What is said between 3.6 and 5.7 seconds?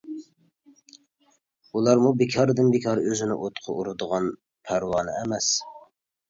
ئۇرىدىغان پەرۋانە ئەمەس.